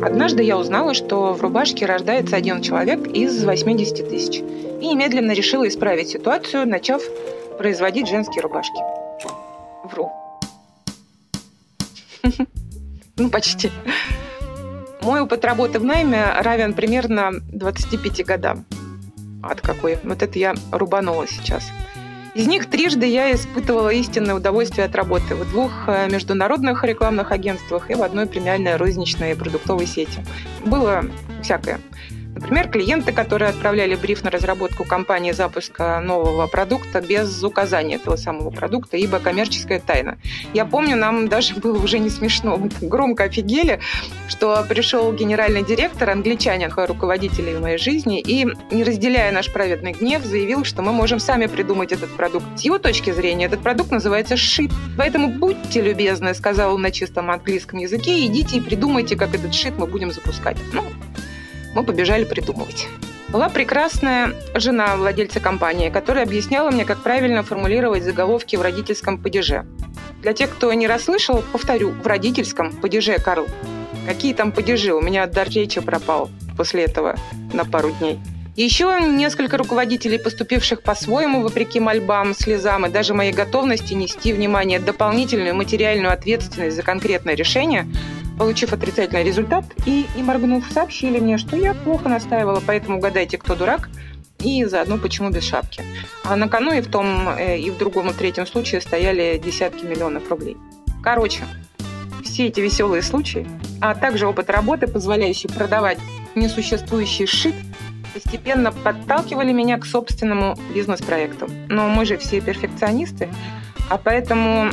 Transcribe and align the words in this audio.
Однажды 0.00 0.44
я 0.44 0.56
узнала, 0.56 0.94
что 0.94 1.32
в 1.32 1.42
рубашке 1.42 1.86
рождается 1.86 2.36
один 2.36 2.62
человек 2.62 3.04
из 3.08 3.42
80 3.42 4.08
тысяч. 4.08 4.38
И 4.38 4.86
немедленно 4.86 5.32
решила 5.32 5.66
исправить 5.66 6.10
ситуацию, 6.10 6.68
начав 6.68 7.02
производить 7.58 8.08
женские 8.08 8.42
рубашки. 8.42 8.80
Вру. 9.84 10.12
Ну, 13.16 13.28
почти. 13.28 13.70
Мой 15.02 15.20
опыт 15.20 15.44
работы 15.44 15.78
в 15.80 15.84
найме 15.84 16.24
равен 16.40 16.74
примерно 16.74 17.32
25 17.52 18.24
годам. 18.24 18.64
От 19.42 19.60
какой? 19.60 19.98
Вот 20.04 20.22
это 20.22 20.38
я 20.38 20.54
рубанула 20.70 21.26
сейчас. 21.26 21.70
Из 22.34 22.46
них 22.46 22.70
трижды 22.70 23.06
я 23.06 23.32
испытывала 23.32 23.88
истинное 23.88 24.36
удовольствие 24.36 24.86
от 24.86 24.94
работы 24.94 25.34
в 25.34 25.50
двух 25.50 25.72
э, 25.88 26.08
международных 26.08 26.84
рекламных 26.84 27.32
агентствах 27.32 27.90
и 27.90 27.94
в 27.94 28.02
одной 28.02 28.26
премиальной 28.26 28.76
розничной 28.76 29.34
продуктовой 29.34 29.86
сети. 29.86 30.24
Было 30.64 31.04
всякое. 31.42 31.80
Например, 32.40 32.68
клиенты, 32.68 33.12
которые 33.12 33.50
отправляли 33.50 33.96
бриф 33.96 34.24
на 34.24 34.30
разработку 34.30 34.84
компании 34.84 35.32
запуска 35.32 36.00
нового 36.00 36.46
продукта 36.46 37.02
без 37.02 37.44
указания 37.44 37.96
этого 37.96 38.16
самого 38.16 38.50
продукта, 38.50 38.96
ибо 38.96 39.18
коммерческая 39.18 39.78
тайна. 39.78 40.18
Я 40.54 40.64
помню, 40.64 40.96
нам 40.96 41.28
даже 41.30 41.54
было 41.54 41.78
уже 41.78 41.98
не 41.98 42.08
смешно, 42.08 42.56
мы 42.56 42.70
громко 42.80 43.24
офигели, 43.24 43.80
что 44.26 44.64
пришел 44.66 45.12
генеральный 45.12 45.62
директор, 45.62 46.08
англичанин, 46.10 46.72
руководителей 46.74 47.54
в 47.56 47.60
моей 47.60 47.78
жизни, 47.78 48.20
и, 48.20 48.46
не 48.70 48.84
разделяя 48.84 49.32
наш 49.32 49.52
праведный 49.52 49.92
гнев, 49.92 50.24
заявил, 50.24 50.64
что 50.64 50.80
мы 50.80 50.92
можем 50.92 51.18
сами 51.18 51.44
придумать 51.46 51.92
этот 51.92 52.10
продукт. 52.16 52.46
С 52.56 52.62
его 52.62 52.78
точки 52.78 53.10
зрения, 53.10 53.46
этот 53.46 53.60
продукт 53.60 53.90
называется 53.90 54.38
шит. 54.38 54.70
Поэтому 54.96 55.28
будьте 55.28 55.82
любезны, 55.82 56.32
сказал 56.34 56.74
он 56.74 56.82
на 56.82 56.90
чистом 56.90 57.30
английском 57.30 57.80
языке, 57.80 58.24
идите 58.24 58.56
и 58.56 58.60
придумайте, 58.60 59.14
как 59.14 59.34
этот 59.34 59.54
шит 59.54 59.74
мы 59.76 59.86
будем 59.86 60.10
запускать. 60.10 60.56
Ну, 60.72 60.84
мы 61.74 61.84
побежали 61.84 62.24
придумывать. 62.24 62.88
Была 63.28 63.48
прекрасная 63.48 64.34
жена 64.54 64.96
владельца 64.96 65.38
компании, 65.38 65.88
которая 65.88 66.24
объясняла 66.24 66.70
мне, 66.70 66.84
как 66.84 67.02
правильно 67.02 67.44
формулировать 67.44 68.02
заголовки 68.02 68.56
в 68.56 68.62
родительском 68.62 69.18
падеже. 69.18 69.66
Для 70.20 70.32
тех, 70.32 70.50
кто 70.50 70.72
не 70.72 70.88
расслышал, 70.88 71.42
повторю, 71.52 71.92
в 71.92 72.06
родительском 72.06 72.72
падеже, 72.72 73.18
Карл. 73.18 73.46
Какие 74.06 74.34
там 74.34 74.50
падежи? 74.50 74.92
У 74.92 75.00
меня 75.00 75.26
дар 75.26 75.48
речи 75.48 75.80
пропал 75.80 76.28
после 76.56 76.84
этого 76.84 77.16
на 77.52 77.64
пару 77.64 77.92
дней. 77.92 78.18
Еще 78.56 78.98
несколько 79.00 79.56
руководителей, 79.56 80.18
поступивших 80.18 80.82
по-своему, 80.82 81.40
вопреки 81.40 81.78
мольбам, 81.78 82.34
слезам 82.34 82.84
и 82.84 82.90
даже 82.90 83.14
моей 83.14 83.32
готовности 83.32 83.94
нести 83.94 84.32
внимание 84.32 84.80
дополнительную 84.80 85.54
материальную 85.54 86.12
ответственность 86.12 86.76
за 86.76 86.82
конкретное 86.82 87.34
решение, 87.34 87.86
получив 88.40 88.72
отрицательный 88.72 89.22
результат 89.22 89.66
и, 89.84 90.06
не 90.16 90.22
моргнув, 90.22 90.64
сообщили 90.72 91.18
мне, 91.18 91.36
что 91.36 91.56
я 91.56 91.74
плохо 91.74 92.08
настаивала, 92.08 92.62
поэтому 92.66 92.96
угадайте, 92.96 93.36
кто 93.36 93.54
дурак, 93.54 93.90
и 94.38 94.64
заодно 94.64 94.96
почему 94.96 95.28
без 95.28 95.44
шапки. 95.44 95.84
А 96.24 96.36
на 96.36 96.48
кону 96.48 96.72
и 96.72 96.80
в 96.80 96.90
том, 96.90 97.28
э, 97.28 97.58
и 97.58 97.68
в 97.68 97.76
другом, 97.76 98.08
и 98.08 98.12
в 98.14 98.16
третьем 98.16 98.46
случае 98.46 98.80
стояли 98.80 99.38
десятки 99.44 99.84
миллионов 99.84 100.30
рублей. 100.30 100.56
Короче, 101.02 101.42
все 102.24 102.46
эти 102.46 102.60
веселые 102.60 103.02
случаи, 103.02 103.46
а 103.82 103.94
также 103.94 104.26
опыт 104.26 104.48
работы, 104.48 104.86
позволяющий 104.86 105.48
продавать 105.48 105.98
несуществующий 106.34 107.26
шит, 107.26 107.54
постепенно 108.14 108.72
подталкивали 108.72 109.52
меня 109.52 109.76
к 109.76 109.84
собственному 109.84 110.56
бизнес-проекту. 110.74 111.46
Но 111.68 111.90
мы 111.90 112.06
же 112.06 112.16
все 112.16 112.40
перфекционисты, 112.40 113.28
а 113.90 113.98
поэтому 113.98 114.70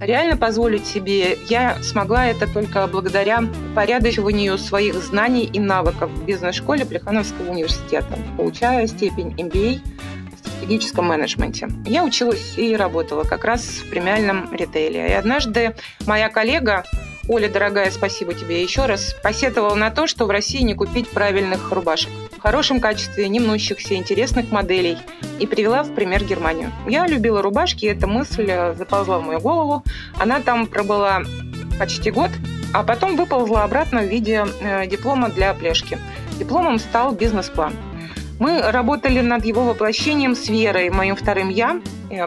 Реально 0.00 0.36
позволить 0.36 0.86
себе 0.86 1.36
я 1.48 1.82
смогла 1.82 2.26
это 2.26 2.46
только 2.46 2.86
благодаря 2.86 3.42
упорядочиванию 3.72 4.56
своих 4.56 4.94
знаний 4.94 5.44
и 5.44 5.58
навыков 5.58 6.10
в 6.10 6.24
бизнес-школе 6.24 6.84
Плехановского 6.84 7.50
университета, 7.50 8.16
получая 8.36 8.86
степень 8.86 9.34
MBA 9.36 9.80
в 10.32 10.38
стратегическом 10.38 11.06
менеджменте. 11.06 11.68
Я 11.84 12.04
училась 12.04 12.56
и 12.56 12.76
работала 12.76 13.24
как 13.24 13.44
раз 13.44 13.62
в 13.62 13.90
премиальном 13.90 14.54
ритейле. 14.54 15.08
И 15.08 15.12
однажды 15.12 15.74
моя 16.06 16.28
коллега 16.28 16.84
Оля, 17.28 17.48
дорогая, 17.48 17.90
спасибо 17.90 18.32
тебе 18.32 18.62
еще 18.62 18.86
раз, 18.86 19.14
посетовала 19.22 19.74
на 19.74 19.90
то, 19.90 20.06
что 20.06 20.24
в 20.24 20.30
России 20.30 20.62
не 20.62 20.74
купить 20.74 21.08
правильных 21.08 21.70
рубашек 21.72 22.10
в 22.38 22.42
хорошем 22.42 22.80
качестве, 22.80 23.28
не 23.28 23.40
мнущихся, 23.40 23.94
интересных 23.94 24.50
моделей, 24.50 24.96
и 25.38 25.46
привела 25.46 25.82
в 25.82 25.94
пример 25.94 26.24
Германию. 26.24 26.72
Я 26.86 27.06
любила 27.06 27.42
рубашки, 27.42 27.84
и 27.84 27.88
эта 27.88 28.06
мысль 28.06 28.46
э, 28.48 28.74
заползла 28.74 29.18
в 29.18 29.24
мою 29.24 29.40
голову. 29.40 29.84
Она 30.18 30.40
там 30.40 30.66
пробыла 30.66 31.22
почти 31.78 32.10
год, 32.10 32.30
а 32.72 32.82
потом 32.82 33.16
выползла 33.16 33.64
обратно 33.64 34.00
в 34.00 34.06
виде 34.06 34.46
э, 34.60 34.86
диплома 34.86 35.28
для 35.28 35.52
плешки. 35.54 35.98
Дипломом 36.38 36.78
стал 36.78 37.12
бизнес-план– 37.12 37.74
мы 38.38 38.62
работали 38.62 39.20
над 39.20 39.44
его 39.44 39.64
воплощением 39.64 40.36
с 40.36 40.48
Верой, 40.48 40.90
моим 40.90 41.16
вторым 41.16 41.48
«я», 41.48 41.80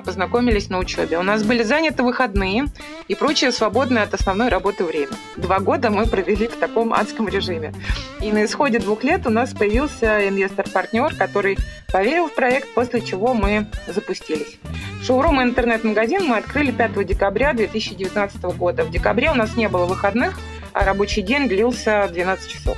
познакомились 0.06 0.70
на 0.70 0.80
учебе. 0.80 1.18
У 1.18 1.24
нас 1.24 1.44
были 1.44 1.64
заняты 1.64 2.04
выходные 2.04 2.66
и 3.08 3.16
прочее 3.16 3.52
свободное 3.52 4.04
от 4.04 4.14
основной 4.14 4.50
работы 4.50 4.84
время. 4.84 5.14
Два 5.38 5.60
года 5.60 5.90
мы 5.90 6.06
провели 6.06 6.48
в 6.48 6.56
таком 6.56 6.94
адском 6.94 7.28
режиме. 7.28 7.74
И 8.22 8.32
на 8.32 8.46
исходе 8.46 8.80
двух 8.80 9.04
лет 9.04 9.26
у 9.26 9.30
нас 9.30 9.54
появился 9.54 10.28
инвестор-партнер, 10.28 11.16
который 11.16 11.58
поверил 11.92 12.28
в 12.28 12.36
проект, 12.36 12.74
после 12.74 13.02
чего 13.02 13.34
мы 13.34 13.68
запустились. 13.88 14.58
Шоурум 15.04 15.42
и 15.42 15.44
интернет-магазин 15.44 16.26
мы 16.26 16.38
открыли 16.38 16.72
5 16.72 17.06
декабря 17.06 17.54
2019 17.54 18.42
года. 18.56 18.84
В 18.84 18.92
декабре 18.92 19.32
у 19.32 19.36
нас 19.36 19.56
не 19.56 19.68
было 19.68 19.86
выходных, 19.86 20.40
а 20.74 20.86
рабочий 20.86 21.22
день 21.22 21.48
длился 21.48 22.08
12 22.12 22.50
часов. 22.50 22.78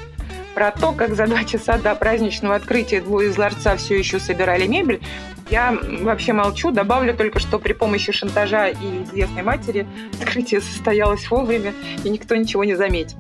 Про 0.54 0.72
то, 0.72 0.92
как 0.92 1.16
за 1.16 1.26
два 1.26 1.44
часа 1.44 1.78
до 1.80 1.96
праздничного 1.96 2.56
открытия 2.56 3.02
двое 3.02 3.30
из 3.30 3.38
ларца 3.38 3.76
все 3.76 3.98
еще 3.98 4.20
собирали 4.20 4.68
мебель, 4.68 5.02
я 5.54 5.78
вообще 6.02 6.34
молчу. 6.34 6.72
Добавлю 6.72 7.16
только, 7.16 7.38
что 7.38 7.60
при 7.60 7.74
помощи 7.74 8.12
шантажа 8.12 8.70
и 8.70 9.04
известной 9.04 9.44
матери 9.44 9.86
открытие 10.20 10.62
состоялось 10.62 11.30
вовремя, 11.30 11.76
и 12.04 12.10
никто 12.10 12.36
ничего 12.36 12.64
не 12.64 12.74
заметил. 12.74 13.18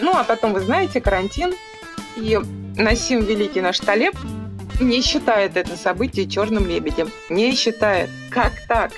Ну, 0.00 0.12
а 0.16 0.24
потом, 0.24 0.54
вы 0.54 0.60
знаете, 0.60 1.02
карантин, 1.02 1.52
и 2.16 2.40
Насим 2.76 3.22
Великий 3.22 3.60
наш 3.60 3.80
Талеб 3.80 4.14
не 4.80 5.02
считает 5.02 5.58
это 5.58 5.76
событие 5.76 6.26
черным 6.26 6.66
лебедем. 6.66 7.10
Не 7.28 7.54
считает. 7.54 8.08
Как 8.30 8.52
так? 8.66 8.92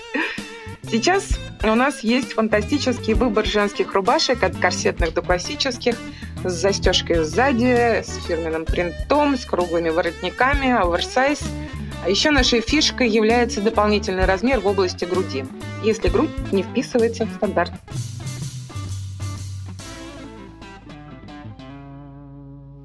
Сейчас 0.89 1.41
у 1.65 1.75
нас 1.75 2.05
есть 2.05 2.35
фантастический 2.35 3.15
выбор 3.15 3.45
женских 3.47 3.95
рубашек 3.95 4.45
от 4.45 4.57
корсетных 4.57 5.13
до 5.13 5.23
классических, 5.23 5.97
с 6.45 6.53
застежкой 6.53 7.25
сзади, 7.25 8.05
с 8.05 8.25
фирменным 8.29 8.65
принтом, 8.65 9.37
с 9.37 9.45
круглыми 9.45 9.89
воротниками, 9.89 10.71
оверсайз. 10.71 11.41
А 12.07 12.09
еще 12.09 12.31
нашей 12.31 12.61
фишкой 12.61 13.09
является 13.09 13.61
дополнительный 13.61 14.27
размер 14.27 14.61
в 14.61 14.67
области 14.69 15.05
груди, 15.05 15.45
если 15.83 16.09
грудь 16.09 16.31
не 16.53 16.63
вписывается 16.63 17.27
в 17.27 17.31
стандарт. 17.33 17.73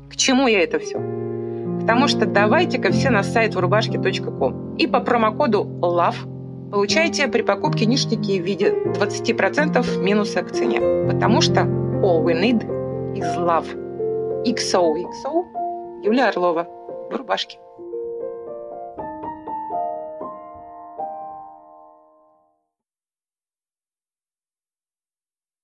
К 0.09 0.15
чему 0.15 0.47
я 0.47 0.63
это 0.63 0.79
все? 0.79 0.97
Потому 1.81 2.07
что 2.07 2.25
давайте-ка 2.25 2.91
все 2.91 3.11
на 3.11 3.21
сайт 3.21 3.53
врубашки.ком 3.53 4.75
и 4.77 4.87
по 4.87 5.01
промокоду 5.01 5.65
LOVE 5.65 6.71
получайте 6.71 7.27
при 7.27 7.43
покупке 7.43 7.85
ништяки 7.85 8.41
в 8.41 8.43
виде 8.43 8.71
20% 8.71 9.99
минуса 9.99 10.41
к 10.41 10.51
цене. 10.51 10.79
Потому 11.07 11.41
что 11.41 11.61
all 11.61 12.23
we 12.23 12.33
need 12.33 12.65
is 13.13 13.37
love. 13.37 13.67
XOXO 14.47 16.01
Юлия 16.03 16.29
Орлова 16.29 16.63
в 17.11 17.15
рубашке. 17.15 17.59